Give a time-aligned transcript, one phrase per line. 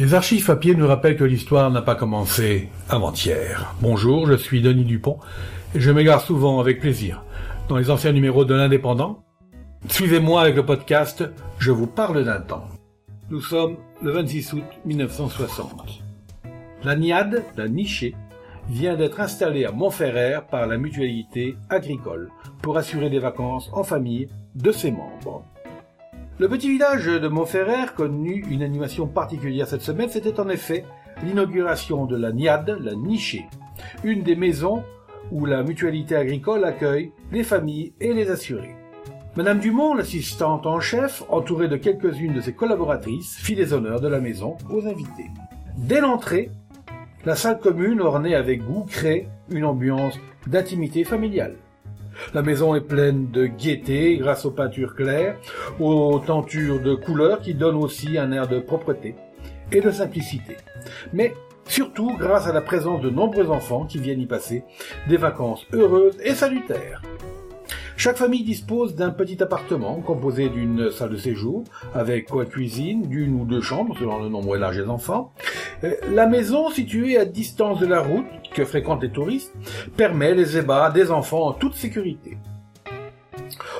[0.00, 3.74] Les archives papier nous rappellent que l'histoire n'a pas commencé avant-hier.
[3.82, 5.18] Bonjour, je suis Denis Dupont
[5.74, 7.22] et je m'égare souvent avec plaisir
[7.68, 9.22] dans les anciens numéros de l'Indépendant.
[9.90, 11.22] Suivez-moi avec le podcast
[11.58, 12.64] Je vous parle d'un temps.
[13.28, 16.02] Nous sommes le 26 août 1960.
[16.82, 18.14] La NIAD, la nichée,
[18.70, 22.30] vient d'être installée à Montferrer par la mutualité agricole
[22.62, 25.44] pour assurer des vacances en famille de ses membres.
[26.40, 30.86] Le petit village de Montferrer connu une animation particulière cette semaine, c'était en effet
[31.22, 33.44] l'inauguration de la NIAD, la nichée,
[34.04, 34.82] une des maisons
[35.32, 38.74] où la mutualité agricole accueille les familles et les assurés.
[39.36, 44.08] Madame Dumont, l'assistante en chef, entourée de quelques-unes de ses collaboratrices, fit les honneurs de
[44.08, 45.30] la maison aux invités.
[45.76, 46.50] Dès l'entrée,
[47.26, 51.56] la salle commune, ornée avec goût, crée une ambiance d'intimité familiale.
[52.34, 55.36] La maison est pleine de gaieté grâce aux peintures claires,
[55.78, 59.14] aux tentures de couleurs qui donnent aussi un air de propreté
[59.72, 60.56] et de simplicité.
[61.12, 61.34] Mais
[61.66, 64.64] surtout grâce à la présence de nombreux enfants qui viennent y passer
[65.08, 67.02] des vacances heureuses et salutaires.
[68.00, 73.38] Chaque famille dispose d'un petit appartement composé d'une salle de séjour avec coin cuisine, d'une
[73.38, 75.34] ou deux chambres selon le nombre et l'âge des enfants.
[75.84, 79.52] Euh, la maison, située à distance de la route que fréquentent les touristes,
[79.98, 82.38] permet les ébats des enfants en toute sécurité.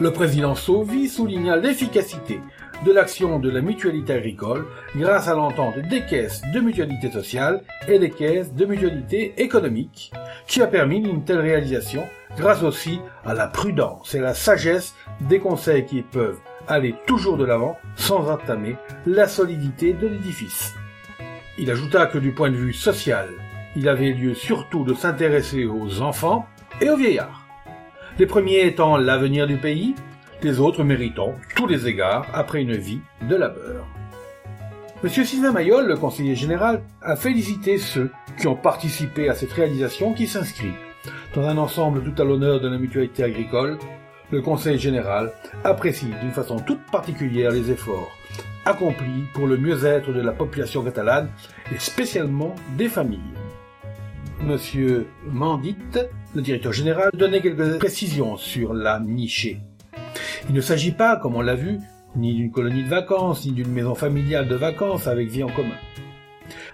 [0.00, 2.38] Le président Sauvy souligna l'efficacité
[2.86, 7.98] de l'action de la mutualité agricole grâce à l'entente des caisses de mutualité sociale et
[7.98, 10.12] des caisses de mutualité économique
[10.46, 12.04] qui a permis une telle réalisation
[12.36, 17.44] grâce aussi à la prudence et la sagesse des conseils qui peuvent aller toujours de
[17.44, 20.74] l'avant sans entamer la solidité de l'édifice.
[21.58, 23.28] Il ajouta que du point de vue social,
[23.76, 26.46] il avait lieu surtout de s'intéresser aux enfants
[26.80, 27.46] et aux vieillards.
[28.18, 29.94] Les premiers étant l'avenir du pays,
[30.42, 33.86] les autres méritant tous les égards après une vie de labeur.
[35.02, 40.14] Monsieur Sylvain Mayol, le conseiller général, a félicité ceux qui ont participé à cette réalisation
[40.14, 40.72] qui s'inscrit
[41.34, 43.78] dans un ensemble tout à l'honneur de la mutualité agricole.
[44.30, 45.32] Le conseil général
[45.64, 48.10] apprécie d'une façon toute particulière les efforts
[48.64, 51.28] accomplis pour le mieux-être de la population catalane
[51.72, 53.20] et spécialement des familles.
[54.42, 55.76] Monsieur Mandit,
[56.34, 59.60] le directeur général, donnait quelques précisions sur la nichée.
[60.48, 61.78] Il ne s'agit pas, comme on l'a vu,
[62.16, 65.76] ni d'une colonie de vacances, ni d'une maison familiale de vacances avec vie en commun.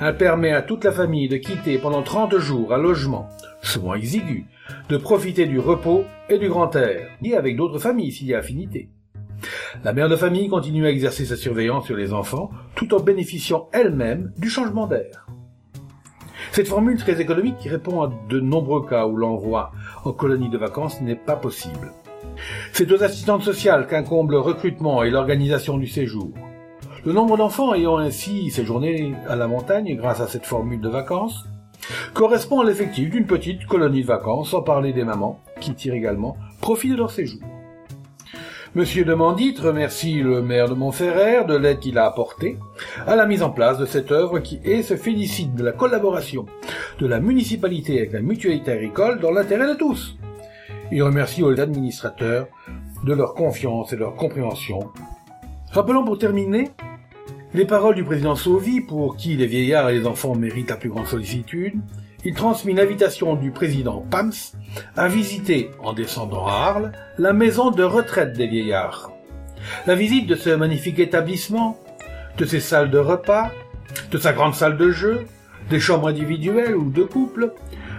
[0.00, 3.28] Elle permet à toute la famille de quitter pendant 30 jours un logement,
[3.62, 4.46] souvent exigu,
[4.88, 8.38] de profiter du repos et du grand air, et avec d'autres familles s'il y a
[8.38, 8.88] affinité.
[9.84, 13.68] La mère de famille continue à exercer sa surveillance sur les enfants tout en bénéficiant
[13.72, 15.26] elle-même du changement d'air.
[16.52, 19.72] Cette formule très économique répond à de nombreux cas où l'envoi
[20.04, 21.92] en colonie de vacances n'est pas possible.
[22.72, 26.32] C'est aux assistantes sociales qu'incombe le recrutement et l'organisation du séjour.
[27.04, 31.48] Le nombre d'enfants ayant ainsi séjourné à la montagne grâce à cette formule de vacances
[32.14, 36.36] correspond à l'effectif d'une petite colonie de vacances, sans parler des mamans, qui tirent également
[36.60, 37.40] profit de leur séjour.
[38.76, 42.56] Monsieur de Mandit remercie le maire de Montferrer de l'aide qu'il a apportée
[43.04, 46.46] à la mise en place de cette œuvre qui et se félicite de la collaboration
[47.00, 50.16] de la municipalité avec la mutualité agricole dans l'intérêt de tous.
[50.92, 52.46] Il remercie aux administrateurs
[53.04, 54.78] de leur confiance et leur compréhension.
[55.72, 56.70] Rappelons pour terminer
[57.54, 60.88] les paroles du président Sauvy pour qui les vieillards et les enfants méritent la plus
[60.88, 61.74] grande sollicitude.
[62.24, 64.32] Il transmit l'invitation du président Pams
[64.96, 69.12] à visiter, en descendant à Arles, la maison de retraite des vieillards.
[69.86, 71.78] La visite de ce magnifique établissement,
[72.38, 73.50] de ses salles de repas,
[74.10, 75.26] de sa grande salle de jeu,
[75.68, 77.52] des chambres individuelles ou de couple,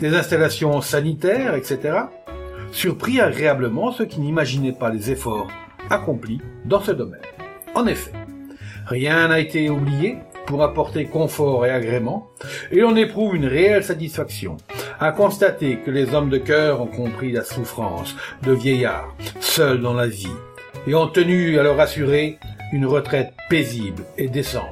[0.00, 1.98] des installations sanitaires, etc.,
[2.72, 5.48] surprit agréablement ceux qui n'imaginaient pas les efforts
[5.90, 7.20] accomplis dans ce domaine.
[7.74, 8.12] En effet,
[8.86, 12.28] rien n'a été oublié pour apporter confort et agrément,
[12.70, 14.56] et l'on éprouve une réelle satisfaction
[15.00, 19.94] à constater que les hommes de cœur ont compris la souffrance de vieillards, seuls dans
[19.94, 20.28] la vie,
[20.86, 22.38] et ont tenu à leur assurer
[22.72, 24.64] une retraite paisible et décente.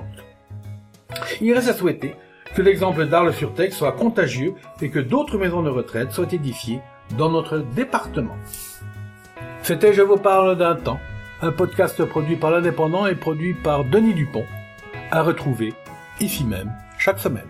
[1.40, 2.14] Il reste à souhaiter
[2.54, 6.80] que l'exemple d'Arles-sur-Tex soit contagieux et que d'autres maisons de retraite soient édifiées
[7.16, 8.36] dans notre département.
[9.62, 11.00] C'était Je vous parle d'un temps,
[11.42, 14.46] un podcast produit par l'Indépendant et produit par Denis Dupont,
[15.10, 15.74] à retrouver
[16.20, 17.48] ici même chaque semaine.